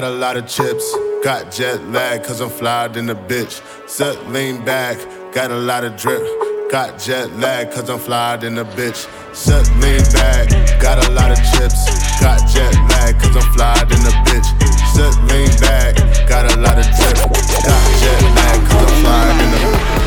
got 0.00 0.12
a 0.12 0.14
lot 0.14 0.36
of 0.36 0.46
chips. 0.46 0.94
Got 1.24 1.50
jet 1.50 1.82
lag, 1.88 2.22
cause 2.22 2.40
I'm 2.40 2.50
flyed 2.50 2.96
in 2.96 3.06
the 3.06 3.16
bitch. 3.16 3.58
Set, 3.88 4.14
lean 4.30 4.64
back, 4.64 4.96
got 5.34 5.50
a 5.50 5.56
lot 5.56 5.82
of 5.82 5.96
drip. 5.96 6.22
Got 6.70 7.00
jet 7.00 7.32
lag, 7.42 7.72
cause 7.72 7.90
I'm 7.90 7.98
flyed 7.98 8.44
in 8.44 8.54
the 8.54 8.62
bitch. 8.78 9.10
Set, 9.34 9.66
lean 9.82 10.06
back, 10.14 10.54
got 10.78 11.02
a 11.04 11.10
lot 11.10 11.32
of 11.32 11.38
chips. 11.50 11.82
Got 12.22 12.38
jet 12.46 12.70
lag, 12.94 13.18
cause 13.18 13.34
I'm 13.34 13.50
flyed 13.58 13.90
in 13.90 13.98
the 14.06 14.14
bitch. 14.22 14.46
Set, 14.94 15.18
lean 15.26 15.50
back, 15.58 15.98
got 16.28 16.46
a 16.46 16.54
lot 16.62 16.78
of 16.78 16.86
drip. 16.94 17.18
Got 17.66 17.82
jet 17.98 18.22
lag, 18.38 18.58
cause 18.70 18.78
I'm 18.78 19.02
flyed 19.02 19.34
in 19.42 19.50
the 19.50 19.58
bitch. 19.66 19.98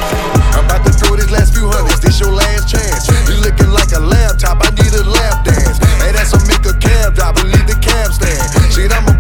I'm 0.56 0.66
about 0.72 0.86
to 0.88 0.94
throw 0.94 1.18
these 1.18 1.32
last 1.32 1.54
few 1.54 1.68
hundreds, 1.68 2.00
this 2.00 2.18
your 2.18 2.32
last 2.32 2.72
chance. 2.72 3.12
You 3.28 3.44
looking 3.44 3.72
like 3.76 3.92
a 3.92 4.00
laptop, 4.00 4.64
I 4.64 4.72
need 4.72 4.96
a 4.96 5.04
lap 5.04 5.44
dance. 5.44 5.84
Hey, 6.00 6.16
that's 6.16 6.32
a 6.32 6.40
make 6.48 6.64
a 6.64 6.80
cab 6.80 7.14
drive, 7.14 7.36
leave 7.44 7.68
the 7.68 7.76
cab 7.84 8.14
stand. 8.16 8.40
Shit, 8.72 8.96
I'm 8.96 9.11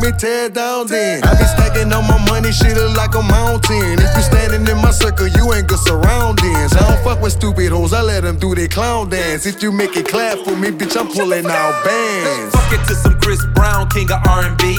me, 0.00 0.12
tear 0.18 0.48
down 0.48 0.86
then. 0.86 1.22
I 1.24 1.34
be 1.36 1.44
stacking 1.44 1.92
on 1.92 2.06
my 2.08 2.18
money, 2.26 2.52
shit 2.52 2.76
look 2.76 2.96
like 2.96 3.14
a 3.14 3.22
mountain. 3.22 4.00
If 4.00 4.16
you 4.16 4.22
standing 4.22 4.66
in 4.66 4.78
my 4.82 4.90
circle, 4.90 5.28
you 5.28 5.52
ain't 5.52 5.68
good 5.68 5.78
surroundings. 5.78 6.72
I 6.74 6.80
don't 6.88 7.04
fuck 7.04 7.20
with 7.22 7.32
stupid 7.32 7.70
hoes, 7.70 7.92
I 7.92 8.02
let 8.02 8.22
them 8.22 8.38
do 8.38 8.54
their 8.54 8.68
clown 8.68 9.10
dance. 9.10 9.46
If 9.46 9.62
you 9.62 9.72
make 9.72 9.96
it 9.96 10.08
clap 10.08 10.38
for 10.38 10.56
me, 10.56 10.70
bitch, 10.70 10.96
I'm 10.96 11.08
pulling 11.08 11.46
out 11.46 11.84
bands. 11.84 12.54
Fuck 12.54 12.72
it 12.72 12.86
to 12.88 12.94
some 12.94 13.18
Chris 13.20 13.44
Brown, 13.54 13.88
king 13.90 14.10
of 14.10 14.26
R&B. 14.26 14.78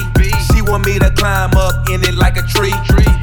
She 0.52 0.62
want 0.62 0.84
me 0.86 0.98
to 0.98 1.10
climb 1.10 1.54
up 1.56 1.88
in 1.88 2.02
it 2.02 2.14
like 2.14 2.36
a 2.36 2.42
tree. 2.42 2.72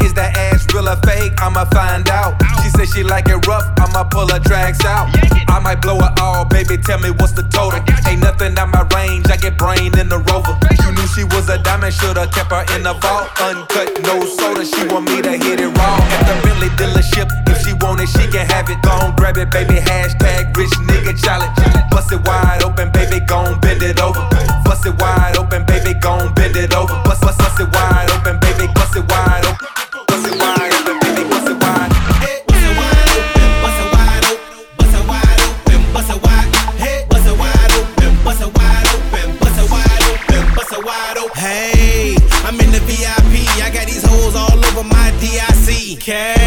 Is 0.03 0.13
that 0.13 0.38
ass 0.38 0.65
real 0.74 0.88
or 0.88 0.96
fake? 1.08 1.34
I'ma 1.41 1.65
find 1.65 2.08
out. 2.10 2.36
She 2.63 2.70
said 2.70 2.88
she 2.89 3.03
like 3.03 3.27
it 3.27 3.46
rough, 3.48 3.68
I'ma 3.79 4.03
pull 4.03 4.27
her 4.29 4.39
drags 4.39 4.84
out. 4.86 5.10
I 5.50 5.60
might 5.60 5.82
blow 5.82 5.98
it 5.98 6.20
all, 6.20 6.46
baby, 6.46 6.77
tell 6.77 7.00
me 7.00 7.12
what's 7.12 7.34
the 7.34 7.44
total. 7.44 7.82
Ain't 8.08 8.22
nothing 8.22 8.58
out 8.58 8.70
my 8.70 8.88
range, 8.96 9.27
I 9.29 9.38
get 9.38 9.58
brain 9.58 9.98
in 9.98 10.10
the 10.10 10.20
rover. 10.29 10.56
You 10.84 10.91
knew 10.91 11.08
she 11.08 11.24
was 11.24 11.50
a 11.50 11.58
diamond, 11.62 11.94
should've 11.94 12.32
kept 12.32 12.51
her 12.51 12.63
in 12.75 12.84
the 12.84 12.94
vault. 12.94 13.29
Uncut, 13.41 13.89
no 14.03 14.24
soda, 14.25 14.65
she 14.65 14.86
want 14.88 15.10
me 15.10 15.22
to 15.22 15.38
hit 15.38 15.60
it 15.60 15.72
raw. 15.77 15.98
At 16.20 16.25
the 16.29 16.36
Bentley 16.46 16.70
dealership, 16.79 17.27
if 17.50 17.65
she 17.65 17.74
want 17.82 18.01
it, 18.01 18.10
she 18.10 18.27
can 18.32 18.46
have 18.48 18.70
it. 18.70 18.82
Gon' 18.82 19.15
grab 19.15 19.38
it, 19.38 19.51
baby, 19.51 19.75
hashtag 19.75 20.56
rich 20.56 20.72
nigga 20.88 21.18
challenge. 21.18 21.56
Bust 21.91 22.12
it 22.12 22.22
wide 22.27 22.63
open, 22.63 22.91
baby, 22.91 23.20
gon' 23.25 23.60
bend 23.60 23.84
it 23.84 24.00
over. 24.00 24.22
Bust 24.63 24.86
it 24.86 25.00
wide 25.01 25.36
open, 25.38 25.65
baby, 25.65 25.94
gon' 25.94 26.34
bend 26.34 26.56
it 26.56 26.74
over. 26.74 26.94
Bust, 27.03 27.22
bust, 27.22 27.38
bust 27.39 27.60
it 27.60 27.70
wide 27.74 28.10
open, 28.12 28.39
baby, 28.39 28.72
bust 28.74 28.96
it 28.96 29.03
wide 29.10 29.46
open. 29.46 29.79
Hey, 41.40 42.18
I'm 42.44 42.60
in 42.60 42.72
the 42.72 42.80
VIP. 42.82 43.48
I 43.64 43.70
got 43.74 43.86
these 43.88 44.04
hoes 44.04 44.36
all 44.36 44.60
over 44.60 44.84
my 44.84 45.12
DIC. 45.22 45.98
Okay, 45.98 46.38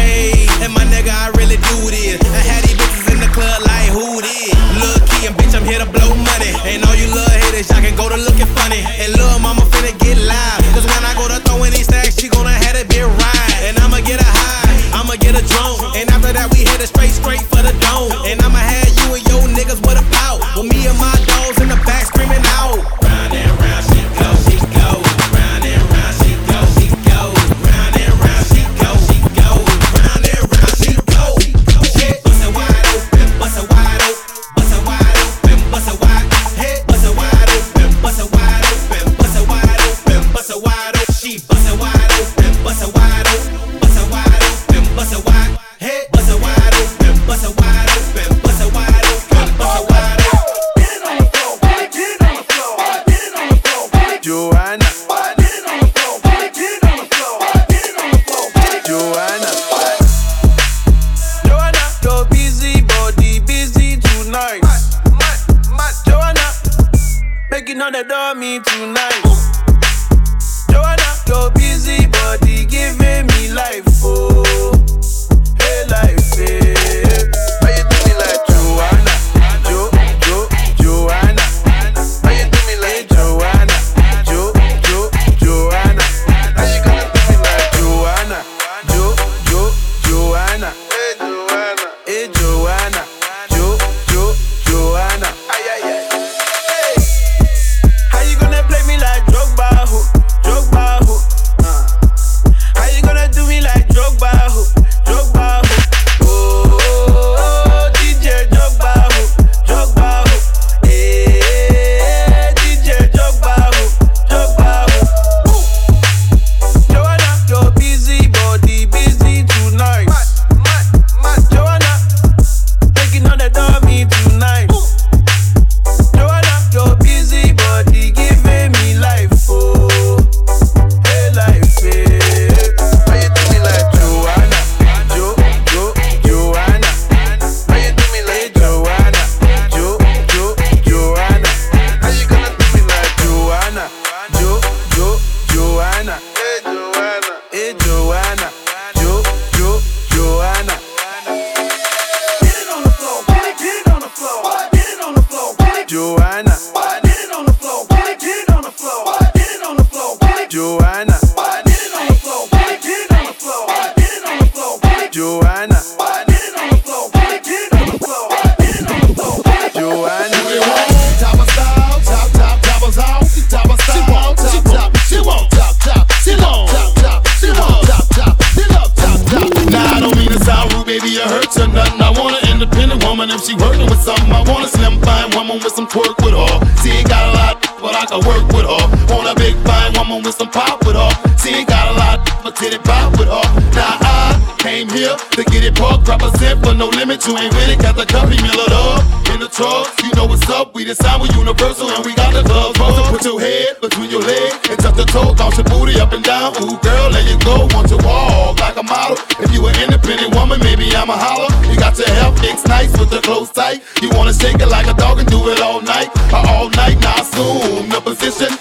with 185.63 185.73
some 185.73 185.87
twerk 185.87 186.19
with 186.23 186.35
her. 186.35 186.53
She 186.83 186.91
ain't 186.91 187.07
got 187.07 187.23
a 187.23 187.31
lot, 187.31 187.55
but 187.79 187.95
I 187.95 188.05
can 188.05 188.19
work 188.27 188.43
with 188.51 188.67
her. 188.67 188.83
Want 189.07 189.31
a 189.31 189.35
big, 189.35 189.55
fine 189.63 189.93
woman 189.95 190.21
with 190.23 190.35
some 190.35 190.51
pop 190.51 190.83
with 190.85 190.95
her. 190.95 191.11
She 191.39 191.55
ain't 191.55 191.69
got 191.69 191.87
a 191.87 191.95
lot, 191.95 192.19
but 192.43 192.55
titty 192.55 192.77
pop 192.79 193.17
with 193.17 193.31
her. 193.31 193.47
Now 193.71 193.95
I 194.03 194.55
came 194.59 194.89
here 194.89 195.15
to 195.15 195.43
get 195.47 195.63
it 195.63 195.75
parked, 195.75 196.07
represent 196.07 196.63
for 196.63 196.73
no 196.73 196.87
limit. 196.87 197.25
You 197.27 197.37
ain't 197.37 197.53
with 197.55 197.69
it, 197.69 197.79
got 197.79 197.95
the 197.95 198.05
company 198.05 198.41
mill 198.43 198.59
it 198.59 198.73
up 198.75 199.03
in 199.31 199.39
the 199.39 199.47
truck. 199.47 199.87
You 200.03 200.11
know 200.15 200.25
what's 200.25 200.47
up, 200.49 200.75
we 200.75 200.83
decide 200.83 201.21
we 201.21 201.31
universal 201.31 201.87
and 201.89 202.03
we 202.05 202.13
got 202.13 202.33
the 202.33 202.43
gloves. 202.43 202.75
Supposed 202.75 203.07
put 203.11 203.23
your 203.23 203.39
head 203.39 203.79
between 203.79 204.09
your 204.09 204.21
legs 204.21 204.59
and 204.69 204.77
touch 204.79 204.95
the 204.95 205.05
toe, 205.07 205.33
bounce 205.33 205.57
your 205.57 205.67
booty 205.71 205.99
up 205.99 206.11
and 206.11 206.23
down. 206.23 206.55
Ooh, 206.59 206.75
girl, 206.83 207.07
there 207.11 207.27
you 207.27 207.39
go. 207.43 207.67
Want 207.71 207.87
to 207.89 207.97
walk 208.03 208.59
like 208.59 208.75
a 208.75 208.83
model. 208.83 209.17
If 209.39 209.51
you 209.53 209.65
an 209.67 209.75
independent 209.79 210.35
woman, 210.35 210.59
maybe 210.59 210.91
I'm 210.95 211.09
a 211.09 211.17
holler. 211.17 211.51
You 211.71 211.79
got 211.79 211.97
your 211.97 212.09
health 212.19 212.39
fixed 212.39 212.67
nice 212.67 212.91
with 212.99 213.09
the 213.09 213.21
clothes 213.21 213.51
tight. 213.51 213.81
You 214.01 214.09
wanna 214.11 214.33
shake 214.33 214.59
it 214.59 214.67
like 214.67 214.87
a 214.87 214.92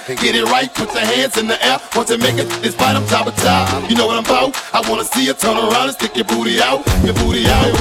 Get 0.09 0.35
it 0.35 0.45
right, 0.45 0.73
put 0.75 0.93
your 0.93 1.05
hands 1.05 1.37
in 1.38 1.47
the 1.47 1.65
air. 1.65 1.79
Want 1.95 2.09
to 2.09 2.19
make 2.19 2.35
it 2.35 2.51
fight, 2.75 2.97
I'm 2.97 3.07
top 3.07 3.29
of 3.29 3.37
top. 3.37 3.88
You 3.88 3.95
know 3.97 4.07
what 4.07 4.17
I'm 4.17 4.25
about? 4.25 4.61
I 4.75 4.81
wanna 4.91 5.05
see 5.05 5.27
you 5.27 5.33
turn 5.33 5.57
around 5.57 5.88
and 5.88 5.93
stick 5.93 6.17
your 6.17 6.25
booty 6.25 6.61
out. 6.61 6.85
Your 7.05 7.15
booty 7.15 7.47
out. 7.47 7.73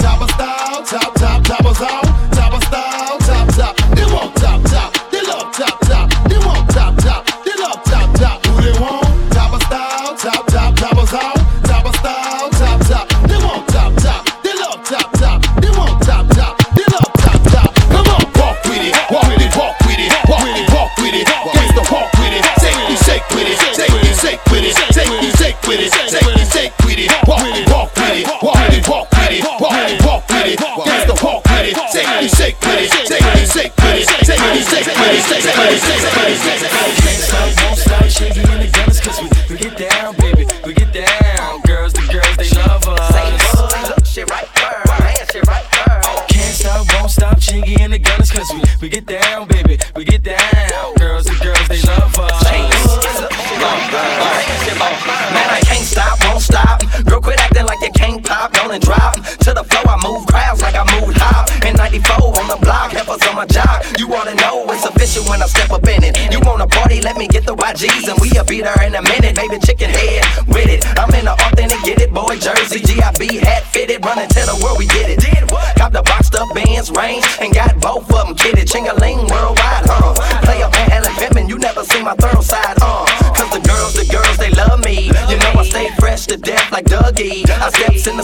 Top 0.00 0.20
of 0.20 0.30
style, 0.30 0.82
top, 0.84 1.14
top. 1.14 1.44
Top 1.44 1.64
of 1.64 2.09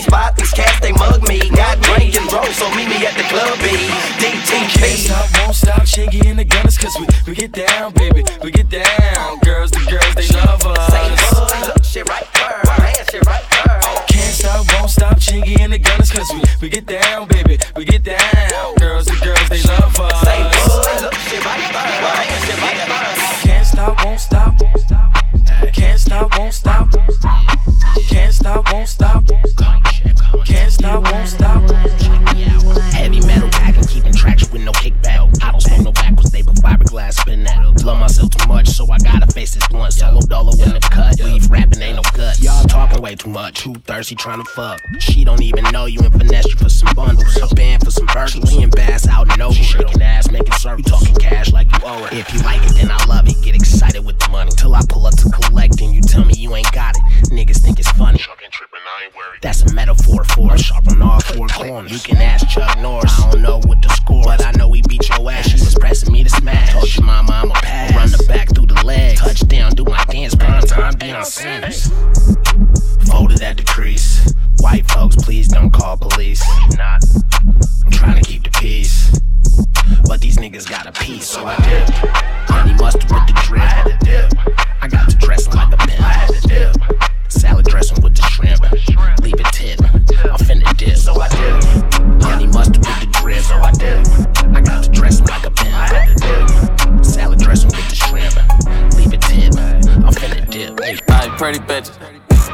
spot, 0.06 0.36
these 0.36 0.52
cats, 0.52 0.80
they 0.80 0.92
mug 0.92 1.26
me. 1.28 1.38
Got 1.50 1.80
drink 1.82 2.14
and 2.14 2.28
drove, 2.30 2.54
so 2.54 2.70
meet 2.74 2.88
me 2.88 3.04
at 3.06 3.14
the 3.18 3.26
club 3.26 3.58
B. 3.58 3.68
DTP. 4.22 4.78
Can't 4.78 4.98
stop, 4.98 5.26
won't 5.38 5.54
stop, 5.54 5.82
Chingy 5.82 6.26
and 6.26 6.38
the 6.38 6.44
gunners, 6.44 6.78
cause 6.78 6.94
we, 6.98 7.06
we 7.26 7.34
get 7.34 7.52
down, 7.52 7.92
baby, 7.92 8.22
we 8.42 8.50
get 8.50 8.68
down. 8.68 9.38
Girls, 9.40 9.70
the 9.70 9.82
girls, 9.90 10.14
they 10.14 10.28
love 10.38 10.64
us. 10.64 10.86
Say 10.92 11.06
what? 11.34 11.66
Look, 11.66 11.84
shit 11.84 12.08
right 12.08 12.28
there. 12.34 12.62
Man, 12.78 12.94
shit 13.10 13.26
right 13.26 13.44
there. 13.50 13.80
Can't 14.08 14.34
stop, 14.34 14.64
won't 14.74 14.90
stop, 14.90 15.16
Chingy 15.18 15.60
and 15.60 15.72
the 15.72 15.78
gunners, 15.78 16.10
cause 16.10 16.30
we, 16.32 16.40
we 16.62 16.68
get 16.68 16.86
down, 16.86 17.26
baby, 17.28 17.58
we 17.76 17.84
get 17.84 18.04
down. 18.04 18.74
Girls, 18.78 19.06
the 19.06 19.18
girls, 19.24 19.48
they 19.48 19.62
love 19.62 19.98
us. 19.98 20.20
Say 20.22 20.42
what? 20.42 21.02
Look, 21.02 21.14
shit 21.26 21.44
right 21.44 21.66
there. 21.74 22.00
Man, 22.06 22.26
shit 22.46 22.58
right 22.62 22.78
there. 22.86 23.42
Can't 23.42 23.66
stop, 23.66 24.04
won't 24.04 24.20
stop. 24.20 24.54
Can't 25.72 26.00
stop, 26.00 26.38
won't 26.38 26.54
stop. 26.54 26.90
Can't 28.08 28.32
stop, 28.32 28.72
won't 28.72 28.88
stop. 28.88 29.75
Much, 38.66 38.76
so 38.76 38.90
I 38.90 38.98
gotta 38.98 39.26
face 39.33 39.55
this 39.55 39.66
blunt. 39.68 39.92
Solo 39.92 40.20
dollar 40.20 40.52
when 40.57 40.70
the 40.70 40.81
cut. 40.81 41.18
Leave 41.20 41.50
rapping 41.50 41.83
ain't 41.83 41.96
no 41.96 42.02
gut. 42.14 42.38
Y'all 42.40 42.64
talking 42.64 43.00
way 43.00 43.14
too 43.14 43.31
much. 43.31 43.62
Too 43.62 43.74
thirsty 43.74 44.14
trying 44.14 44.42
to 44.42 44.50
fuck. 44.50 44.81
She 44.98 45.24
don't 45.24 45.42
even 45.42 45.64
know 45.72 45.87
you 45.87 46.00
and 46.00 46.12
finesse 46.12 46.46
you 46.46 46.57
for 46.57 46.68
some 46.68 46.94
bundles. 46.94 47.37
A 47.37 47.55
band 47.55 47.85
for 47.85 47.90
some 47.90 48.07
burgers. 48.07 48.37
We 48.50 48.62
and 48.62 48.72
bass 48.72 49.09
out 49.09 49.33
in 49.35 49.40
Oval. 49.40 49.55
Shaking 49.55 50.02
ass, 50.02 50.31
making 50.31 50.52
circles. 50.55 50.87
You 50.87 50.96
Talking 50.96 51.14
cash 51.16 51.52
like 51.52 51.70
you 51.72 51.79
owe 51.85 52.05
it. 52.07 52.12
If 52.12 52.33
you 52.33 52.40
like 52.40 52.62
it, 52.64 52.74
then 52.74 52.90
I 52.90 53.05
love 53.07 53.29
it. 53.29 53.37
Get 53.42 53.55
excited 53.55 54.05
with 54.05 54.18
the 54.18 54.29
money. 54.31 54.50
Till 54.57 54.74
I 54.74 54.81
pull 54.88 55.07
up 55.07 55.16
to 55.16 55.31
collect 55.31 55.81
and 55.81 55.94
you 55.94 56.02
tell 56.02 56.24
me 56.24 56.35
you 56.37 56.55
ain't 56.55 56.70
got 56.72 56.96
it. 56.96 57.31
Niggas 57.31 57.59
think 57.59 57.79
it's 57.79 57.90
funny. 57.92 58.20
That's 59.42 59.62
a 59.62 59.74
metaphor 59.74 60.24
for 60.24 60.55
a 60.55 60.59
sharp 60.59 60.88
on 60.88 61.02
all 61.02 61.20
four 61.20 61.46
corners. 61.48 61.92
You 61.92 61.98
can 61.98 62.22
ask 62.22 62.48
Chuck 62.48 62.79
Norris. 62.79 63.12
I 63.20 63.31
don't 63.31 63.42
know 63.42 63.61
what 63.66 63.83
the 63.83 63.88
score, 63.90 64.24
but 64.24 64.44
I 64.44 64.52
know 64.52 64.72
he 64.72 64.83
beat 64.88 65.09
your 65.09 65.31
ass. 65.31 65.48
She 65.48 65.55
was 65.55 65.74
pressing 65.74 66.12
me 66.12 66.24
to. 66.24 66.36
Told 66.76 66.94
your 66.94 67.06
mama 67.06 67.32
I'm 67.32 67.50
a 67.50 67.54
pass. 67.54 67.94
Run 67.94 68.10
the 68.10 68.24
back 68.28 68.54
through 68.54 68.66
the 68.66 68.84
legs. 68.84 69.20
Touchdown, 69.20 69.72
do 69.72 69.84
my 69.84 70.04
dance. 70.04 70.34
Prime 70.34 70.62
time, 70.62 70.92
Deion 70.94 71.24
Sanders. 71.24 71.88
Folded 73.08 73.40
at 73.40 73.56
the 73.56 73.64
crease. 73.66 74.34
White 74.58 74.86
folks, 74.90 75.16
please 75.16 75.48
don't 75.48 75.70
call 75.70 75.96
police. 75.96 76.44
Not, 76.76 77.02
I'm 77.84 77.90
trying 77.90 78.22
to 78.22 78.28
keep 78.28 78.44
the 78.44 78.50
peace. 78.50 79.18
But 80.06 80.20
these 80.20 80.36
niggas 80.36 80.68
got 80.68 80.86
a 80.86 80.92
piece, 80.92 81.26
so 81.26 81.46
I 81.46 81.56
dip. 81.56 81.88
Honey 82.50 82.74
mustard 82.74 83.10
with 83.10 83.26
the 83.26 83.40
drip. 83.46 83.62
I 83.62 83.66
had 83.66 83.98
to 83.98 84.04
dip. 84.04 84.32
I 84.82 84.88
got 84.88 85.08
to 85.08 85.16
dress 85.16 85.48
like 85.48 85.72
a 85.72 85.78
pimp. 85.78 86.00
I 86.00 86.12
had 86.12 86.28
to 86.28 86.48
dip. 86.48 86.76
Salad 87.28 87.64
dressing 87.64 88.02
with 88.02 88.14
the 88.14 88.22
shrimp. 88.22 89.15
Pretty 101.37 101.59
bitches. 101.61 101.99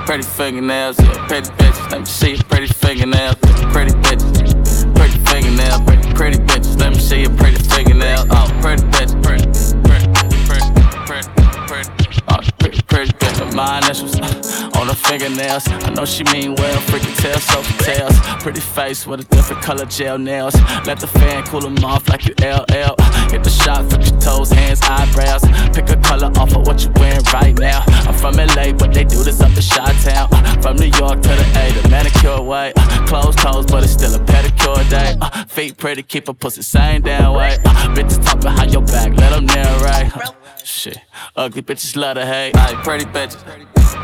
Pretty 0.07 0.23
fingernails, 0.23 0.99
yeah, 0.99 1.27
pretty 1.29 1.49
bitches. 1.51 1.91
Let 1.91 2.01
me 2.01 2.07
see 2.07 2.31
your 2.35 2.45
pretty 2.45 2.67
fingernails, 2.67 3.37
pretty 3.73 3.93
bitches. 4.03 4.95
Pretty 4.95 5.19
fingernails, 5.31 5.81
pretty, 5.83 6.13
pretty 6.15 6.39
bitches. 6.39 6.79
Let 6.81 6.91
me 6.91 6.99
see 6.99 7.21
your 7.23 7.37
pretty 7.37 7.63
fingernails. 7.63 8.27
Oh, 8.31 8.49
pretty 8.61 8.83
bitch, 8.85 9.13
pretty, 9.23 9.47
pretty, 9.83 10.09
pretty, 10.47 10.69
pretty, 11.07 11.29
pretty. 11.67 11.91
Oh, 12.29 12.39
pretty, 12.59 12.83
pretty 12.83 13.13
bitch. 13.13 13.55
My 13.55 13.79
initials 13.79 14.42
on 14.83 14.89
her 14.89 14.95
fingernails. 14.95 15.69
I 15.69 15.91
know 15.91 16.05
she 16.05 16.25
mean 16.25 16.57
well, 16.57 16.81
freaking 16.91 17.17
tail, 17.17 17.39
so 17.39 17.63
for 17.63 17.85
tails. 17.85 18.19
Pretty 18.43 18.61
face 18.61 19.07
with 19.07 19.21
a 19.21 19.25
different 19.25 19.63
color 19.63 19.87
gel 19.87 20.19
nails. 20.19 20.55
Let 20.85 20.99
the 20.99 21.07
fan 21.07 21.45
cool 21.45 21.61
them 21.61 21.85
off 21.85 22.09
like 22.09 22.27
you 22.27 22.35
LL. 22.41 22.95
Hit 23.31 23.45
the 23.45 23.51
shot, 23.63 23.89
flip 23.89 24.03
your 24.03 24.21
toes, 24.21 24.51
hands, 24.51 24.81
eyebrows. 24.83 25.43
Pick 25.75 25.89
a 25.89 25.97
color 25.97 26.33
off 26.37 26.57
of 26.57 26.67
what 26.67 26.83
you 26.83 26.91
wearing 26.97 27.23
right 27.33 27.57
now. 27.59 27.85
I'm 28.09 28.15
from 28.15 28.35
LA, 28.35 28.73
but 28.73 28.93
they 28.93 29.05
do 29.05 29.23
this 29.23 29.41
up 29.41 29.51
in 29.51 29.63
Chi 29.63 29.93
Town. 30.03 30.29
From 30.61 30.77
New 30.77 30.91
York 30.99 31.23
to 31.23 31.29
the 31.29 31.47
A, 31.63 31.81
the 31.81 31.89
manicure 31.89 32.43
way. 32.43 32.73
Closed 33.07 33.39
toes, 33.39 33.67
but 33.67 33.85
it's 33.85 33.93
still 33.93 34.15
a 34.15 34.19
pedicure 34.19 34.89
day. 34.91 35.17
Uh, 35.21 35.45
feet 35.45 35.77
pretty, 35.77 36.03
keep 36.03 36.29
a 36.29 36.35
pussy 36.35 36.63
same 36.63 37.03
damn 37.03 37.35
way. 37.35 37.57
Uh, 37.65 37.95
bitches 37.95 38.25
talk 38.25 38.41
behind 38.41 38.73
your 38.73 38.83
back, 38.83 39.17
let 39.17 39.31
them 39.31 39.47
narrate. 39.47 40.13
Shit, 40.65 40.99
ugly 41.37 41.63
bitches 41.63 41.97
love 41.97 42.17
to 42.17 42.27
hate. 42.27 42.55
Aight, 42.55 42.83
pretty 42.85 43.05
bitches. 43.07 43.43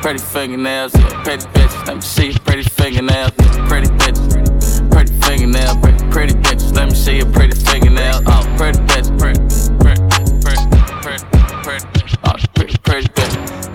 Pretty 0.03 0.18
fingernails, 0.18 0.94
yeah, 0.94 1.23
pretty 1.23 1.47
bitches. 1.47 1.87
Let 1.87 1.97
me 1.97 2.03
see 2.03 2.27
your 2.31 2.38
pretty 2.40 2.62
fingernails, 2.62 3.33
yeah, 3.38 3.68
pretty 3.68 3.88
bitches. 3.88 4.90
Pretty 4.90 5.12
fingernails, 5.21 5.77
pretty, 5.79 6.11
pretty 6.11 6.35
bitches. 6.35 6.75
Let 6.75 6.88
me 6.88 6.94
see 6.94 7.16
your 7.18 7.33
pretty 7.33 7.57
fingernails. 7.57 8.23
Oh, 8.27 8.55
pretty 8.57 8.79
bitch, 8.81 9.09
pretty, 9.18 9.40
pretty, 9.79 10.03
pretty, 10.42 11.25
pretty, 11.62 11.81
pretty. 11.81 11.97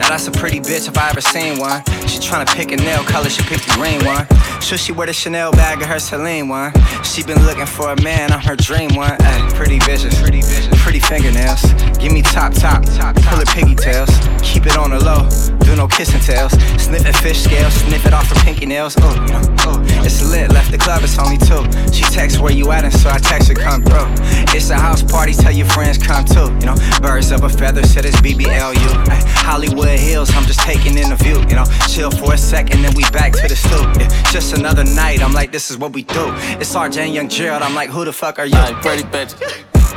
Now 0.03 0.09
that's 0.09 0.27
a 0.27 0.31
pretty 0.31 0.59
bitch 0.59 0.89
if 0.89 0.97
I 0.97 1.11
ever 1.11 1.21
seen 1.21 1.59
one. 1.59 1.81
She 2.07 2.19
tryna 2.19 2.45
pick 2.53 2.73
a 2.73 2.75
nail 2.75 3.03
color, 3.05 3.29
she 3.29 3.41
picked 3.43 3.65
the 3.65 3.73
green 3.75 4.03
one. 4.03 4.27
Should 4.61 4.81
she 4.81 4.91
wear 4.91 5.07
the 5.07 5.13
Chanel 5.13 5.53
bag 5.53 5.81
or 5.81 5.85
her 5.85 5.97
Celine 5.97 6.49
one? 6.49 6.73
She 7.05 7.23
been 7.23 7.41
looking 7.45 7.65
for 7.65 7.93
a 7.93 8.01
man, 8.01 8.33
I'm 8.33 8.41
her 8.41 8.57
dream 8.57 8.93
one. 8.95 9.15
Ay, 9.21 9.49
pretty 9.55 9.79
bitches, 9.79 10.21
pretty 10.21 10.41
bitches, 10.41 10.75
pretty 10.79 10.99
fingernails. 10.99 11.63
Give 11.99 12.11
me 12.11 12.21
top, 12.21 12.53
top, 12.53 12.83
top, 12.83 13.15
pull 13.15 13.39
her 13.39 13.45
piggy 13.45 13.75
tails. 13.75 14.09
Keep 14.41 14.65
it 14.65 14.77
on 14.77 14.89
the 14.89 14.99
low, 14.99 15.23
do 15.63 15.73
no 15.77 15.87
kissing 15.87 16.19
tails. 16.19 16.51
Sniffing 16.83 17.13
fish 17.13 17.41
scales, 17.41 17.73
sniff 17.73 18.05
it 18.05 18.13
off 18.13 18.27
her 18.27 18.35
pinky 18.43 18.65
nails. 18.65 18.97
Oh, 18.99 19.15
you 19.15 19.31
know, 19.31 19.55
oh, 19.59 19.79
it's 20.03 20.21
lit, 20.29 20.51
left 20.51 20.71
the 20.71 20.77
club, 20.77 21.01
it's 21.03 21.17
only 21.17 21.37
two. 21.37 21.63
She 21.93 22.03
texts 22.11 22.39
where 22.41 22.51
you 22.51 22.71
at, 22.73 22.83
and 22.83 22.93
so 22.93 23.09
I 23.09 23.19
text 23.19 23.47
her 23.47 23.55
come 23.55 23.81
through. 23.81 24.11
It's 24.53 24.69
a 24.69 24.75
house 24.75 25.01
party, 25.01 25.31
tell 25.31 25.53
your 25.53 25.67
friends 25.67 25.97
come 25.97 26.25
too. 26.25 26.51
You 26.59 26.67
know, 26.67 26.75
birds 27.01 27.31
of 27.31 27.43
a 27.43 27.49
feather, 27.49 27.83
said 27.83 28.03
it's 28.03 28.19
BBLU. 28.19 29.07
Ay, 29.07 29.23
Hollywood 29.43 29.92
Hills, 29.97 30.29
I'm 30.35 30.45
just 30.45 30.59
taking 30.61 30.97
in 30.97 31.09
the 31.09 31.15
view. 31.15 31.39
You 31.49 31.55
know, 31.55 31.65
chill 31.89 32.11
for 32.11 32.33
a 32.33 32.37
second, 32.37 32.81
then 32.81 32.93
we 32.95 33.03
back 33.11 33.33
to 33.33 33.47
the 33.47 33.55
stoop. 33.55 33.87
Yeah, 33.99 34.09
just 34.31 34.57
another 34.57 34.83
night, 34.83 35.21
I'm 35.21 35.33
like, 35.33 35.51
this 35.51 35.69
is 35.71 35.77
what 35.77 35.93
we 35.93 36.03
do. 36.03 36.33
It's 36.59 36.73
RJ 36.75 36.97
and 36.97 37.13
Young 37.13 37.29
Gerald, 37.29 37.63
I'm 37.63 37.75
like, 37.75 37.89
who 37.89 38.05
the 38.05 38.13
fuck 38.13 38.39
are 38.39 38.45
you? 38.45 38.55
Aight, 38.55 38.81
pretty 38.81 39.03
bitches. 39.03 39.39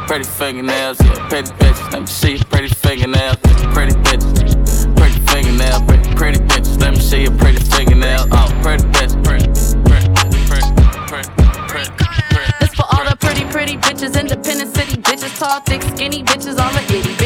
Pretty 0.07 0.25
fingernails, 0.25 1.01
yeah, 1.01 1.29
pretty 1.29 1.51
bitches. 1.53 1.93
Let 1.93 2.01
me 2.03 2.07
see 2.07 2.35
your 2.37 2.45
pretty 2.45 2.69
fingernails, 2.69 3.37
pretty 3.75 3.95
bitches. 4.07 4.97
Pretty 4.97 5.21
fingernails, 5.27 5.83
pretty, 5.83 6.15
pretty 6.15 6.39
bitches. 6.41 6.81
Let 6.81 6.93
me 6.95 7.01
see 7.01 7.23
your 7.23 7.37
pretty 7.39 7.59
fingernails. 7.59 8.27
Oh, 8.31 8.49
pretty 8.63 8.85
bitch, 8.85 9.25
pretty. 9.25 9.47
This 12.61 12.75
for 12.75 12.85
all 12.93 13.05
the 13.05 13.17
pretty, 13.21 13.45
pretty 13.47 13.77
bitches, 13.79 14.19
independent 14.19 14.75
city 14.75 15.01
bitches, 15.03 15.39
tall, 15.39 15.61
thick, 15.61 15.83
skinny 15.83 16.23
bitches, 16.23 16.59
all 16.59 16.71
the 16.73 16.83
itty 16.95 17.11
bitches. 17.15 17.26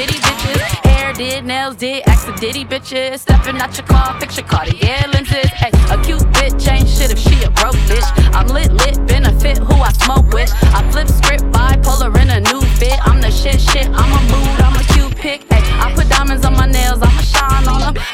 Nails 1.51 1.75
did, 1.75 2.05
ditty 2.39 2.65
bitches. 2.65 3.19
Stepping 3.19 3.59
out 3.61 3.77
your 3.77 3.85
car, 3.85 4.17
picture 4.21 4.43
Cartier 4.43 5.03
lenses. 5.13 5.51
Hey, 5.51 5.71
a 5.91 6.01
cute 6.01 6.23
bitch 6.31 6.71
ain't 6.71 6.89
shit 6.89 7.11
if 7.11 7.19
she 7.19 7.43
a 7.43 7.51
broke 7.51 7.75
bitch. 7.91 8.07
I'm 8.33 8.47
lit, 8.47 8.73
lit, 8.73 9.05
benefit 9.09 9.59
who 9.59 9.75
I 9.83 9.91
smoke 9.91 10.31
with. 10.33 10.49
I 10.63 10.89
flip 10.93 11.09
script, 11.09 11.43
bipolar 11.51 12.15
in 12.23 12.31
a 12.31 12.41
new 12.41 12.61
fit. 12.79 12.97
I'm 13.05 13.21
the 13.21 13.33
shit, 13.33 13.61
shit, 13.61 13.89
I'm 13.89 14.13
a 14.13 14.23
mood, 14.31 14.50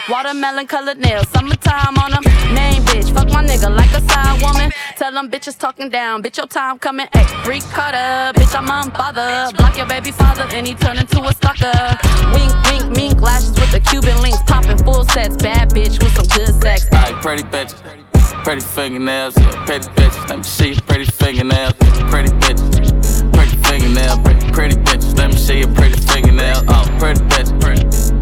Watermelon 0.08 0.66
colored 0.66 0.98
nails, 0.98 1.28
summertime 1.28 1.96
on 1.98 2.10
them. 2.12 2.22
Name 2.54 2.82
bitch, 2.84 3.12
fuck 3.12 3.28
my 3.30 3.44
nigga 3.44 3.74
like 3.74 3.90
a 3.92 4.00
side 4.08 4.40
woman. 4.42 4.70
Tell 4.96 5.12
them 5.12 5.30
bitches 5.30 5.58
talking 5.58 5.88
down, 5.88 6.22
bitch, 6.22 6.36
your 6.36 6.46
time 6.46 6.78
coming. 6.78 7.06
Hey, 7.12 7.24
freak 7.44 7.62
cutter, 7.64 8.32
bitch, 8.38 8.54
I'm 8.56 8.66
unbothered. 8.66 9.56
Block 9.56 9.76
your 9.76 9.86
baby 9.86 10.10
father, 10.12 10.46
and 10.52 10.66
he 10.66 10.74
turn 10.74 10.98
into 10.98 11.20
a 11.22 11.32
stalker. 11.32 11.72
Wink, 12.32 12.52
wink, 12.70 12.96
mink, 12.96 13.20
lashes 13.20 13.50
with 13.50 13.72
the 13.72 13.80
Cuban 13.80 14.20
links. 14.22 14.38
Popping 14.46 14.78
full 14.78 15.04
sets, 15.04 15.36
bad 15.36 15.70
bitch 15.70 16.02
with 16.02 16.14
some 16.14 16.26
good 16.36 16.54
sex. 16.62 16.88
Aight, 16.90 17.20
pretty 17.22 17.42
bitches. 17.44 17.82
Pretty 18.44 18.60
fingernails, 18.60 19.36
yeah, 19.38 19.64
pretty 19.66 19.86
bitches. 19.88 20.28
Let 20.28 20.38
me 20.38 20.44
see 20.44 20.72
your 20.72 20.80
pretty 20.82 21.04
fingernails, 21.06 21.74
pretty 22.10 22.30
bitches. 22.30 23.32
Pretty 23.32 23.56
fingernail. 23.56 24.22
Pretty, 24.22 24.52
pretty 24.52 24.76
bitches, 24.76 25.16
let 25.18 25.30
me 25.30 25.36
see 25.36 25.58
your 25.58 25.74
pretty 25.74 26.00
fingernail. 26.00 26.62
Oh, 26.68 26.96
pretty 26.98 27.20
bitch, 27.22 27.60
pretty. 27.60 28.15